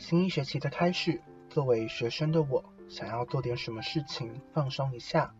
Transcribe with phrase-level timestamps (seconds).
[0.00, 5.34] 新一学期的开始，作为学生的我，想要做点什么事情放松一下。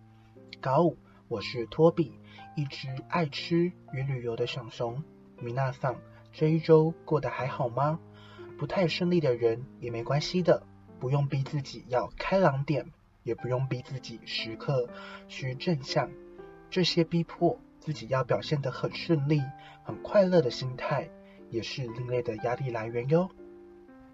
[0.60, 0.98] 高五，
[1.29, 2.12] 我是托比，
[2.56, 5.03] 一只爱吃与旅游的小熊。
[5.38, 5.96] 米娜桑，
[6.31, 7.99] 这一周过得还好吗？
[8.58, 10.63] 不太顺利的人也没关系的，
[11.01, 12.92] 不用逼自己要开朗点，
[13.22, 14.90] 也不用逼自己时刻
[15.27, 16.11] 需正向。
[16.69, 19.42] 这些逼迫自己要表现得很顺利、
[19.84, 21.09] 很快乐的心态，
[21.48, 23.30] 也是另类的压力来源哟。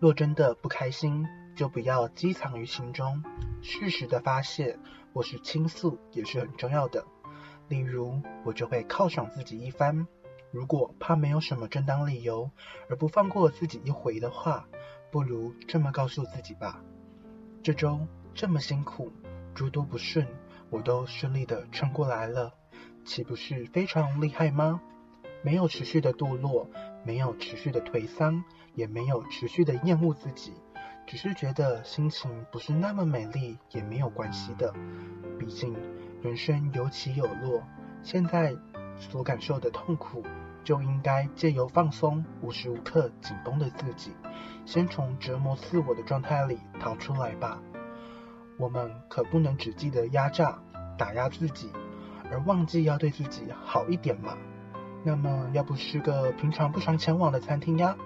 [0.06, 3.24] 若真的不开心，就不要积藏于心中，
[3.60, 4.78] 适时的发泄
[5.12, 7.04] 或是倾诉也是很重要的。
[7.66, 10.06] 例如，我就会犒赏自己一番。
[10.52, 12.48] 如果怕没有什么正当理由
[12.88, 14.68] 而不放过自己一回的话，
[15.10, 16.80] 不如这么告诉自己吧：
[17.60, 19.10] 这周这么辛苦，
[19.56, 20.24] 诸多不顺。
[20.70, 22.54] 我都顺利的撑过来了，
[23.04, 24.80] 岂不是非常厉害吗？
[25.42, 26.70] 没有持续的堕落，
[27.06, 28.42] 没有持续的颓丧，
[28.74, 30.52] 也没有持续的厌恶自己，
[31.06, 34.74] 只是觉得心情不是那么美丽也没有关系的。
[35.38, 35.76] 毕竟
[36.20, 37.62] 人生有起有落，
[38.02, 38.56] 现在
[38.98, 40.24] 所感受的痛苦，
[40.64, 44.10] 就应该借由放松无时无刻紧绷的自己，
[44.64, 47.62] 先从折磨自我的状态里逃出来吧。
[48.58, 50.58] 我们可不能只记得压榨、
[50.98, 51.70] 打压自己，
[52.32, 54.36] 而忘记要对自己好一点嘛。
[55.06, 57.96] 那么，要不是个平常不常前往的餐厅呀，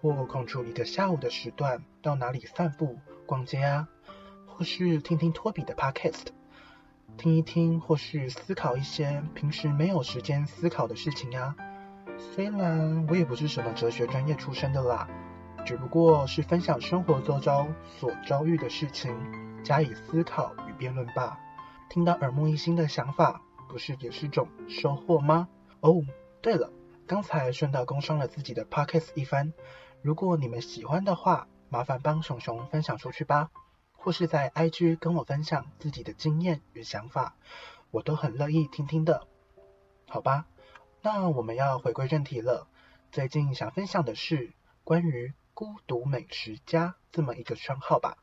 [0.00, 3.86] 或空出一个下午的时段到哪里散步、逛街啊，
[4.46, 6.28] 或是听听托比的 podcast，
[7.18, 11.54] 听一听，或是思考一些平时没有时间思考的事情呀。
[12.16, 15.06] 虽然我也不是什么哲学专业出身的啦，
[15.66, 17.68] 只不过是分享生活周遭
[17.98, 19.14] 所遭遇的事情。
[19.62, 21.38] 加以思考与辩论吧。
[21.90, 25.46] 听到耳目一新的想法，不是也是种收获吗？
[25.80, 26.00] 哦，
[26.42, 26.72] 对了，
[27.06, 29.52] 刚才顺道工商了自己的 pockets 一番。
[30.00, 33.50] 如果你们喜欢的话，麻烦帮熊熊分享出去吧，
[33.92, 37.36] 或是在 IG 跟我分享自己的经验与想法，
[37.90, 39.26] 我都很乐意听听的。
[40.08, 40.46] 好吧，
[41.02, 42.66] 那我们要回归正题了。
[43.12, 44.52] 最近想分享的是
[44.82, 48.16] 关于“孤独美食家”这么一个称号吧。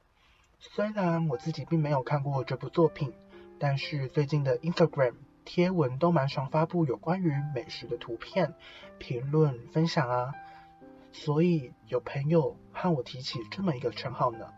[0.60, 3.14] 虽然我自己并没有看过这部作品，
[3.60, 5.14] 但是最近的 Instagram
[5.48, 8.54] 贴文都蛮常发布有关于美食的图片、
[9.00, 10.34] 评论、分享啊，
[11.14, 14.50] 所以有朋友和我提起这么一个称号呢，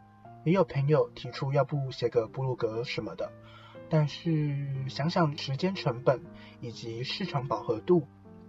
[0.43, 3.31] 也有朋友提出要不写个部落格什么的，
[3.87, 6.23] 但是想想时间成本
[6.59, 8.07] 以及市场饱和度，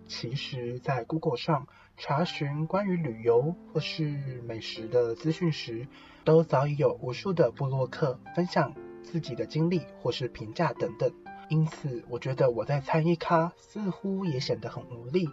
[0.08, 1.68] 其实在 Google 上
[1.98, 5.86] 查询关于旅游或是美食的资讯时，
[6.24, 11.12] 都早已有无数的布洛克分享自己的经历或是评价等等，
[11.50, 15.28] 因此我觉得我在参与咖似乎也显得很无力。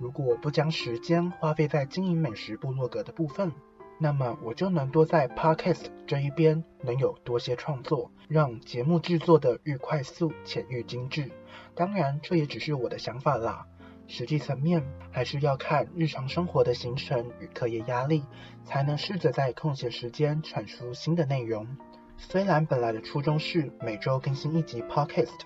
[0.00, 3.52] 如果不将时间花费在经营美食部落格的部分，
[4.00, 11.30] 那么我就能多在 podcast 这一边能有多些创作，让节目制作的愈快速且愈精致。
[11.76, 13.66] 当然，这也只是我的想法啦。
[14.08, 18.24] 实际层面还是要看日常生活的行程与课业压力，
[18.64, 21.76] 才能试着在空闲时间产出新的内容。
[22.16, 25.40] 虽然本来的初衷是每周更新一集 podcast，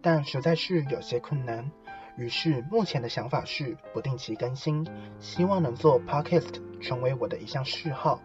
[0.00, 1.70] 但实在是有些困难。
[2.16, 4.86] 于是目前的想法是不定期更新，
[5.18, 8.20] 希望能做 podcast 成为我的一项嗜好，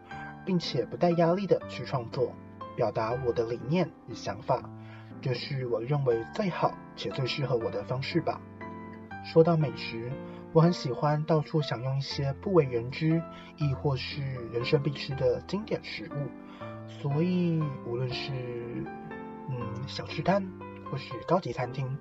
[0.45, 2.34] 并且不带压力的去创作，
[2.75, 4.69] 表达我的理念与想法。
[5.22, 8.41] 这是我认为最好且最适合我的方式吧。
[9.23, 10.11] 说到美食，
[10.51, 13.22] 我很喜欢到处享用一些不为人知，
[13.57, 16.29] 亦或是人生必吃的经典食物。
[16.88, 18.31] 所以，无论是
[19.50, 20.46] 嗯小吃摊，
[20.90, 21.97] 或是高级餐厅，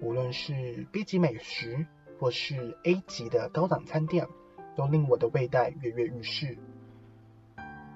[0.00, 1.86] 无论是 B 级美食，
[2.18, 4.26] 或是 A 级的高档餐店，
[4.76, 6.58] 都令我的味袋跃跃欲试。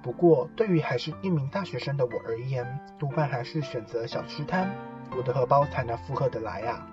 [0.03, 4.71] 不过，对于还是一名大学生的我而言，多半还是选择小吃摊，
[5.17, 6.89] 我的荷包才能负荷得来啊。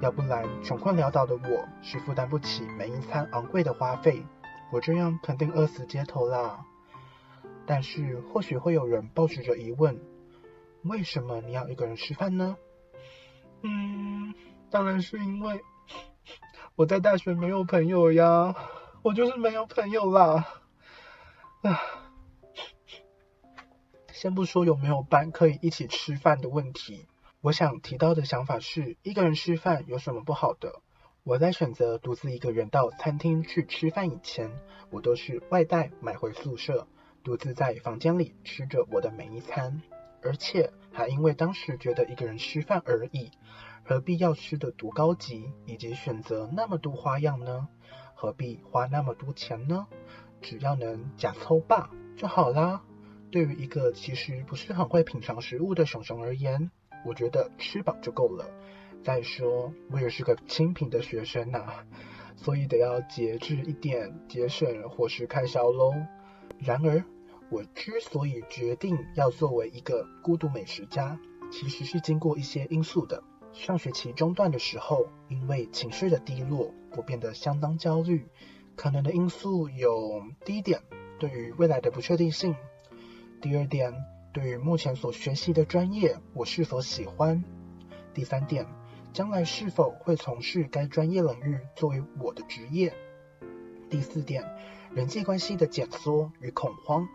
[0.00, 4.22] 要不然，穷困潦倒的我是负担不起每一餐昂贵的花费，
[4.70, 6.64] 我这样肯定饿死街头啦。
[7.68, 10.00] 但是，或许会有人抱持着疑问：
[10.84, 12.56] 为什么你要一个人吃饭呢？
[13.60, 14.32] 嗯，
[14.70, 15.60] 当然是因为
[16.76, 18.56] 我在大学没有朋友呀，
[19.02, 20.46] 我就是没有朋友啦。
[21.60, 21.78] 啊，
[24.14, 27.06] 先不说有没有伴可以一起吃饭的问题。
[27.42, 30.80] 我想提到的想法是，一个人吃饭有什么不好的？
[31.22, 34.50] 我在选择独自一个人到餐厅去吃饭以前，
[34.88, 36.88] 我都是外带买回宿舍，
[37.28, 39.82] 独自在房间里吃着我的每一餐，
[40.22, 43.32] 而且还因为当时觉得一个人吃饭而已，
[43.84, 47.68] 何必要吃的多高级，以及选择那么多花样呢？
[48.14, 49.86] 何必花那么多钱呢？
[50.40, 52.82] 只要能假抽霸就好啦。
[53.30, 56.70] 对于一个其实不是很会品尝食物的熊熊而言，
[57.04, 58.46] 我觉得吃饱就够了。
[59.04, 61.84] 再说，我也是个清贫的学生呐，
[62.36, 65.92] 所以得要节制一点，节省伙食开销喽。
[66.58, 67.04] 然而，
[67.50, 71.18] 我之所以决定要作为一个孤独美食家，
[71.50, 73.22] 其实是经过一些因素的。
[73.52, 78.26] 上学期中段的时候，因为情绪的低落，我变得相当焦虑。
[78.76, 80.82] 可能的因素有：第一点，
[81.18, 82.52] 对于未来的不确定性；
[83.40, 83.94] 第二点，
[84.32, 87.42] 对于目前所学习的专业，我是否喜欢；
[88.14, 88.66] 第三点。
[89.10, 92.92] 将来是否会从事该专业领域作为我的职业？
[93.88, 94.44] 第四点，
[94.94, 97.08] 人际关系的减缩与恐慌。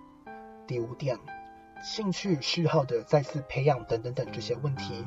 [0.66, 1.18] 第五点，
[1.84, 5.06] 兴趣嗜好的再次培养等等等这些问题，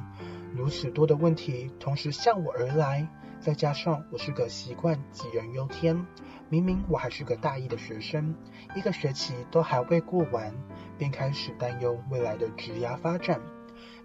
[0.54, 3.08] 如此多的问题同时向我而来，
[3.40, 6.06] 再加上我是个习惯杞人忧天，
[6.50, 8.34] 明明我还是个大一的学生，
[8.74, 10.54] 一个学期都还未过完，
[10.98, 13.40] 便开始担忧未来的职涯发展。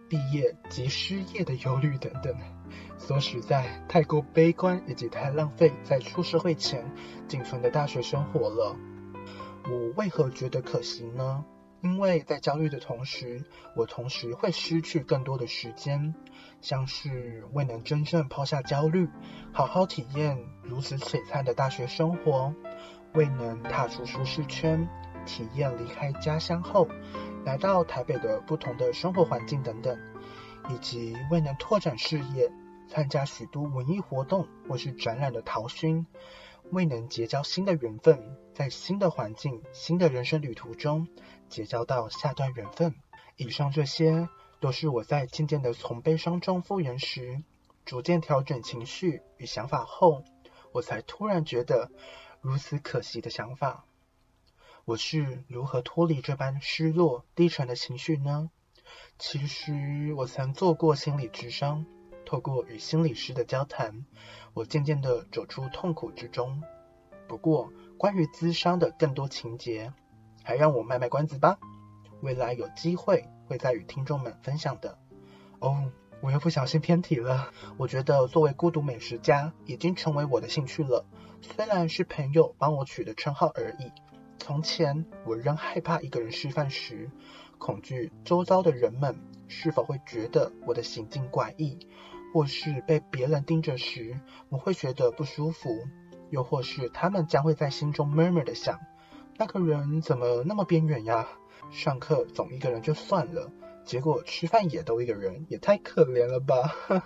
[0.07, 2.36] 毕业及失业的忧虑等等，
[2.98, 6.83] 说实在太过悲观，以及太浪费在出社会前
[7.27, 8.75] 仅存的大学生活了。
[9.69, 11.46] 我为何觉得可惜呢？
[11.81, 13.44] 因为在焦虑的同时，
[13.75, 16.13] 我同时会失去更多的时间，
[16.62, 19.08] 像是未能真正抛下焦虑，
[19.52, 22.54] 好好体验如此璀璨的大学生活，
[23.13, 24.88] 未能踏出舒适圈，
[25.25, 26.88] 体验离开家乡后。
[27.44, 29.98] 来到台北的不同的生活环境等等，
[30.69, 32.52] 以及未能拓展事业、
[32.88, 36.06] 参加许多文艺活动或是展览的陶熏，
[36.72, 41.08] 未能结交新的缘分，在新的环境、新的人生旅途中
[41.50, 42.96] 结交到下段缘分。
[43.36, 44.30] 以上这些
[44.62, 47.44] 都是我在渐渐的从悲伤中复原时，
[47.84, 50.24] 逐渐调整情绪与想法后，
[50.72, 51.92] 我才突然觉得
[52.40, 53.86] 如此可惜的想法。
[54.86, 58.50] 我是如何脱离这般失落低沉的情绪呢？
[59.20, 61.86] 其实我曾做过心理智商，
[62.31, 64.06] 透过与心理师的交谈，
[64.54, 66.63] 我渐渐地走出痛苦之中。
[67.28, 69.92] 不过，关于咨商的更多情节，
[70.42, 71.60] 还让我卖卖关子吧。
[72.22, 74.98] 未来有机会会再与听众们分享的。
[75.60, 75.92] 哦，
[76.22, 77.51] 我又不小心偏题了。
[77.75, 81.06] 我觉得作为孤独美食家已经成为我的兴趣了，
[81.42, 83.92] 虽然是朋友帮我取的称号而已。
[84.38, 87.12] 从前，我仍害怕一个人吃饭时，
[87.57, 89.19] 恐惧周遭的人们
[89.50, 91.77] 是否会觉得我的行径怪异，
[92.33, 94.19] 或是被别人盯着时，
[94.50, 95.69] 我会觉得不舒服，
[96.30, 98.80] 又或是他们将会在心中 murmur 的想，
[99.38, 101.28] 那个人怎么那么边缘呀？
[101.69, 103.51] 上课总一个人就算了，
[103.86, 106.75] 结果吃饭也都一个人，也太可怜了吧！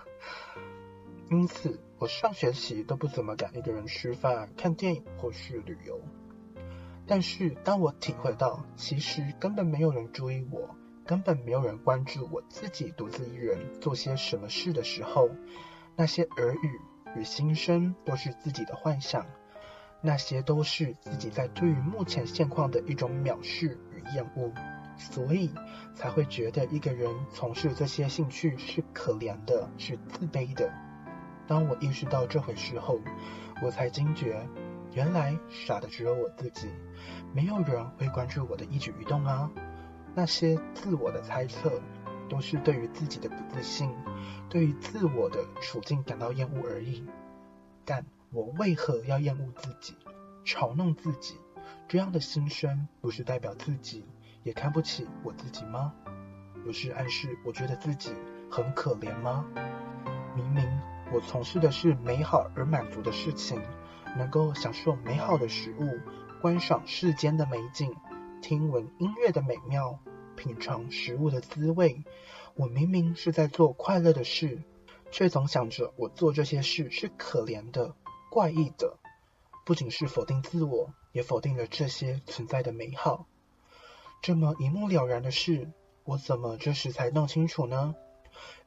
[1.29, 5.99] 因此，我上学期都不怎么敢一个人吃饭、看电影或是旅游。
[7.07, 10.75] 但是，当我体会到其实根本没有人注意我，
[11.05, 15.29] 根本没有人关注我自己独自一人做些什么事的时候，
[15.95, 16.81] 那些耳语
[17.15, 19.25] 与心声都是自己的幻想，
[20.01, 24.51] 那些都是自己在对于目前现况的一种藐视与厌恶，
[24.97, 25.53] 所以
[25.93, 30.73] 才会觉得一个人从事这些兴趣是可怜的，是自卑的。
[31.47, 32.99] 当我意识到这回事后，
[33.61, 34.47] 我才惊觉。
[34.93, 36.69] 原来傻的只有我自己，
[37.33, 39.51] 没有人会关注我的一举一动啊！
[40.15, 41.81] 那些自我的猜测，
[42.29, 43.93] 都是对于自己的不自信，
[44.49, 47.05] 对于自我的处境感到厌恶而已。
[47.83, 49.95] 但我为何要厌恶自己，
[50.45, 51.35] 嘲弄自己？
[51.87, 54.05] 这样的心声，不是代表自己
[54.43, 55.93] 也看不起我自己吗？
[56.63, 58.13] 不是暗示我觉得自己
[58.49, 59.45] 很可怜吗？
[60.33, 60.65] 明明
[61.13, 63.61] 我从事的是美好而满足的事情。
[64.17, 65.99] 能够享受美好的食物，
[66.41, 67.93] 观赏世间的美景，
[68.47, 69.97] 听闻音乐的美妙，
[70.35, 72.03] 品尝食物的滋味。
[72.53, 74.61] 我明明是在做快乐的事，
[75.09, 77.95] 却总想着我做这些事是可怜的、
[78.29, 78.99] 怪异的。
[79.65, 83.25] 不仅是否定自我，也否定了这些存在的美好。
[84.21, 85.71] 这么一目了然的事，
[86.03, 87.95] 我怎么这时才弄清楚呢？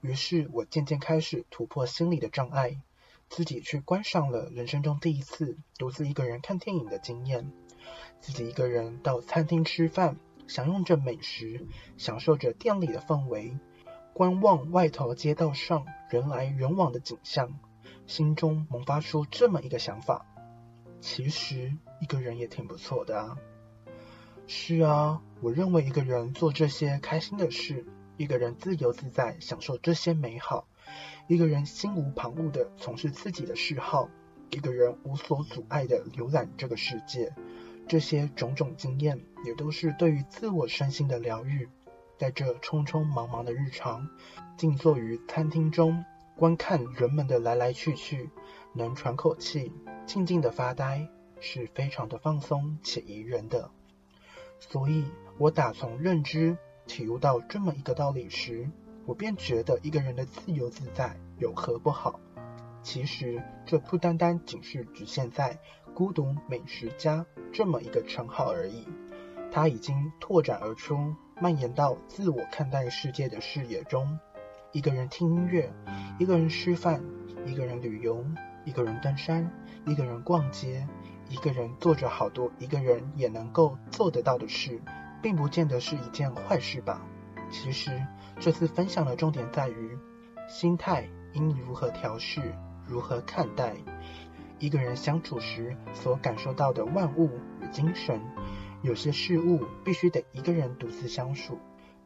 [0.00, 2.82] 于是我渐渐开始突破心理的障碍。
[3.28, 7.52] 自己去观赏了人生中第一次独自一个人看电影的经验，
[8.20, 10.16] 自己一个人到餐厅吃饭，
[10.46, 11.66] 享用着美食，
[11.96, 13.58] 享受着店里的氛围，
[14.12, 17.58] 观望外头街道上人来人往的景象，
[18.06, 20.26] 心中萌发出这么一个想法：
[21.00, 23.36] 其实一个人也挺不错的啊。
[24.46, 27.84] 是啊，我认为一个人做这些开心的事，
[28.16, 30.66] 一个人自由自在享受这些美好。
[31.26, 34.08] 一个人心无旁骛的从事自己的嗜好，
[34.50, 37.34] 一个人无所阻碍的浏览这个世界，
[37.88, 41.68] 这些种种经验，也都是对于自我身心的疗愈。
[42.18, 44.08] 在这匆匆忙忙的日常，
[44.56, 46.04] 静坐于餐厅中，
[46.36, 48.28] 观看人们的来来去去，
[48.74, 49.72] 能喘口气，
[50.04, 51.08] 静静的发呆，
[51.40, 53.70] 是非常的放松且宜人的。
[54.58, 55.04] 所以，
[55.38, 58.68] 我打从认知体悟到这么一个道理时，
[59.06, 62.20] 我便觉得一个人的自由自在有何不好？
[62.82, 65.58] 其实，这不单单仅是局限在
[65.94, 68.86] 孤独美食家这么一个称号而已，
[69.50, 74.18] 它已经拓展而出，蔓延到自我看待世界的视野中。
[74.72, 75.72] 一个人听音乐，
[76.18, 77.02] 一个人吃饭，
[77.44, 78.24] 一个人旅游，
[78.64, 79.50] 一个人登山，
[79.86, 80.86] 一个人逛街，
[81.28, 84.80] 一个人做着好多一个人也能够做得到的事，
[85.20, 87.02] 并不见得是一件坏事吧？
[87.50, 88.06] 其实，
[88.38, 89.98] 这次分享的重点在于
[90.48, 92.40] 心态应如何调适。
[92.88, 93.74] 如何看待
[94.58, 97.30] 一个人相处时所感受到的万物
[97.60, 98.20] 与精神？
[98.82, 101.58] 有些事物必须得一个人独自相处，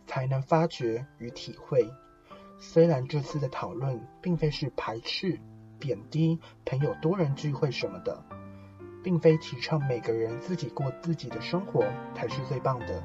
[0.06, 1.86] 才能发觉与体会。
[2.58, 5.38] 虽然这次的讨论并非是排斥、
[5.78, 8.24] 贬低朋友多人聚会什么的，
[9.02, 11.84] 并非提倡每个人自己过自己的生活
[12.14, 13.02] 才是最棒的，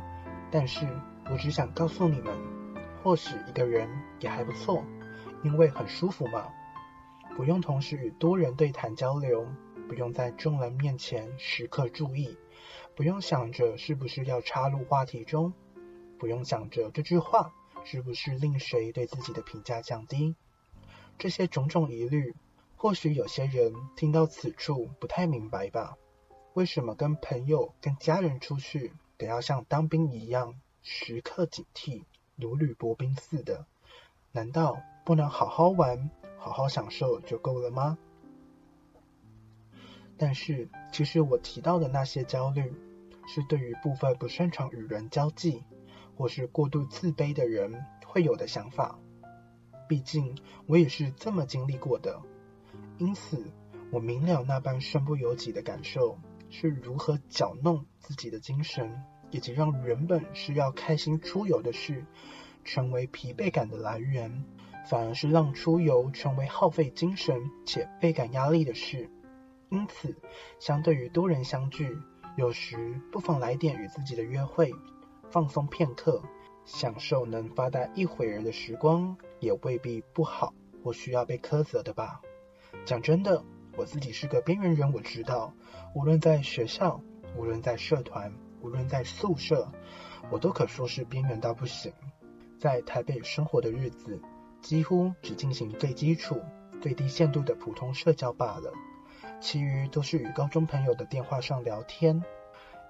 [0.52, 0.88] 但是
[1.30, 2.34] 我只想告诉你们，
[3.04, 4.84] 或许一个人也还不错，
[5.44, 6.46] 因为很舒服嘛。
[7.38, 9.48] 不用同时与多人对谈交流，
[9.88, 12.36] 不用在众人面前时刻注意，
[12.96, 15.54] 不用想着是不是要插入话题中，
[16.18, 17.54] 不用想着这句话
[17.86, 20.36] 是不是令谁对自己的评价降低。
[21.20, 22.34] 这些种种疑虑，
[22.76, 25.96] 或许有些人听到此处不太明白吧？
[26.56, 32.02] 为什么跟朋友、跟家人出去，得要像当兵一样，时刻警惕，
[32.36, 33.68] 如履薄冰似的？
[34.32, 36.10] 难道不能好好玩？
[36.38, 37.98] 好好享受就够了吗？
[40.18, 42.74] 但是，其实我提到的那些焦虑，
[43.28, 45.64] 是对于部分不擅长与人交际，
[46.16, 48.98] 或是过度自卑的人会有的想法。
[49.88, 52.20] 毕竟，我也是这么经历过的。
[52.98, 53.46] 因此，
[53.92, 56.18] 我明了那般身不由己的感受，
[56.50, 62.06] 是如何搅弄自己的精神，以及让原本是要开心出游的事，
[62.64, 64.44] 成为疲惫感的来源。
[64.90, 69.10] 反而是让出游成为耗费精神且倍感压力的事。
[69.70, 70.16] 因此，
[70.60, 71.98] 相对于多人相聚，
[72.38, 74.72] 有时不妨来点与自己的约会，
[75.30, 76.22] 放松片刻，
[76.64, 82.22] 享受能发呆一会儿的时光，也未必不好或需要被苛责的吧。
[82.86, 83.44] 讲真的，
[83.76, 85.54] 我自己是个边缘人，我知道，
[85.94, 87.02] 无论在学校，
[87.36, 89.70] 无论在社团，无论在宿舍，
[90.32, 91.92] 我都可说是边缘到不行。
[92.58, 94.22] 在台北生活的日子。
[94.68, 96.42] 几乎只进行最基础、
[96.82, 98.74] 最低限度的普通社交罢了，
[99.40, 102.22] 其余都是与高中朋友的电话上聊天。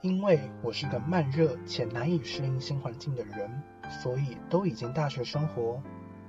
[0.01, 3.61] 因为我是个慢热且难以适应新环境的人，
[4.01, 5.79] 所以都已经大学生活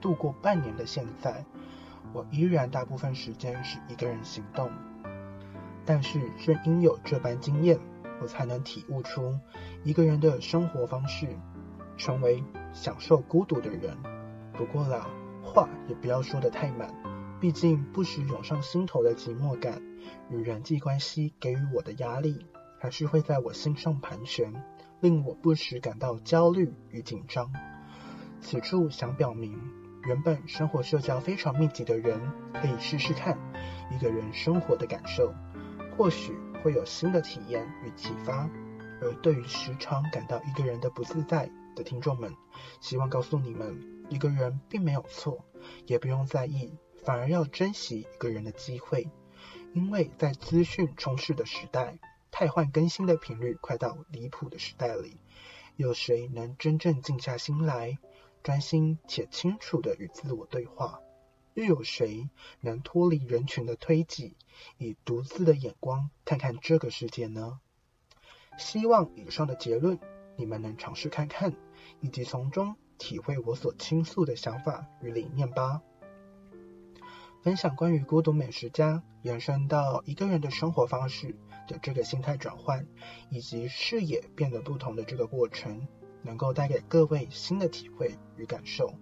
[0.03, 1.43] 度过半年的现在，
[2.13, 4.71] 我依然大部分时间是一个人行动。
[5.87, 7.79] 但是正因有这般经验，
[8.21, 9.35] 我才能体悟出
[9.83, 11.27] 一个人的生活方式，
[11.97, 13.97] 成为享受孤独的人。
[14.53, 15.09] 不过啦。
[15.49, 16.95] 话也不要说得太满，
[17.41, 19.83] 毕竟不时涌上心头的寂寞感
[20.31, 22.47] 与人际关系给予我的压力，
[22.79, 24.53] 还是会在我心上盘旋，
[25.01, 27.51] 令我不时感到焦虑与紧张。
[28.41, 29.59] 此处想表明，
[30.05, 32.21] 原本生活社交非常密集的人，
[32.53, 33.37] 可以试试看
[33.91, 35.35] 一个人生活的感受，
[35.97, 38.49] 或许会有新的体验与启发。
[39.01, 42.35] 而对于时常感到一个人的不自在的听众们，
[42.81, 43.98] 希望告诉你们。
[44.09, 45.45] 一个人并没有错，
[45.87, 46.73] 也不用在意，
[47.05, 49.09] 反而要珍惜一个人的机会，
[49.75, 51.99] 因为在资讯充斥的时代，
[52.31, 55.19] 太换更新的频率快到离谱的时代里，
[55.77, 57.99] 有谁能真正静下心来，
[58.43, 61.01] 专心且清楚的与自我对话？
[61.55, 64.37] 又有谁能脱离人群的推挤，
[64.79, 67.59] 以独自的眼光看看这个世界呢？
[68.57, 69.99] 希望以上的结论
[70.37, 71.55] 你们能尝试看看，
[72.01, 72.77] 以及从中。
[72.99, 75.81] 体会我所倾诉的想法与理念吧。
[77.43, 81.37] 分享关于孤独美食家延伸到一个人的生活方式
[81.69, 82.87] 的这个心态转换，
[83.31, 85.87] 以及视野变得不同的这个过程，
[86.23, 88.93] 能够带给各位新的体会与感受。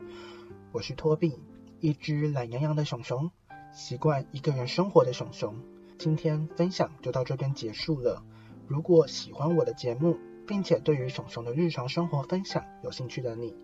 [0.70, 1.40] 我是托比，
[1.80, 3.30] 一只懒洋洋的熊熊，
[3.72, 5.56] 习惯一个人生活的熊熊。
[5.98, 8.22] 今天分享就到这边结束了。
[8.68, 13.54] 如果喜欢我的节目，并且对于熊熊的日常生活分享有兴趣的你，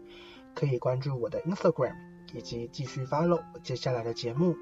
[0.54, 1.94] 可以关注我的 Instagram，
[2.32, 4.56] 以及继续 follow 我接下来的节目。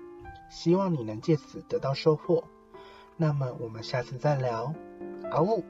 [0.51, 2.45] 希望你能借此得到收获。
[3.17, 4.75] 那么我们下次再聊，
[5.31, 5.41] 啊。
[5.41, 5.65] 呜。